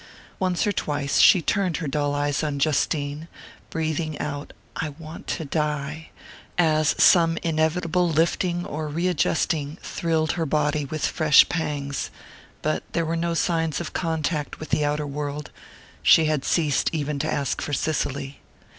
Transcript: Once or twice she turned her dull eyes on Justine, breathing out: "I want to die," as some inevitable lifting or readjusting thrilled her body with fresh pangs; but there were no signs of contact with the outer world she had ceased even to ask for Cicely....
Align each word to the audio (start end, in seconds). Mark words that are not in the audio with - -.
Once 0.39 0.65
or 0.65 0.71
twice 0.71 1.19
she 1.19 1.43
turned 1.43 1.77
her 1.77 1.87
dull 1.87 2.15
eyes 2.15 2.43
on 2.43 2.57
Justine, 2.57 3.27
breathing 3.69 4.17
out: 4.17 4.51
"I 4.75 4.89
want 4.89 5.27
to 5.37 5.45
die," 5.45 6.09
as 6.57 6.95
some 6.97 7.37
inevitable 7.43 8.09
lifting 8.09 8.65
or 8.65 8.87
readjusting 8.87 9.77
thrilled 9.83 10.31
her 10.31 10.45
body 10.47 10.85
with 10.85 11.05
fresh 11.05 11.47
pangs; 11.49 12.09
but 12.63 12.81
there 12.93 13.05
were 13.05 13.15
no 13.15 13.35
signs 13.35 13.79
of 13.79 13.93
contact 13.93 14.59
with 14.59 14.69
the 14.69 14.83
outer 14.83 15.05
world 15.05 15.51
she 16.01 16.25
had 16.25 16.45
ceased 16.45 16.89
even 16.91 17.19
to 17.19 17.31
ask 17.31 17.61
for 17.61 17.71
Cicely.... 17.73 18.39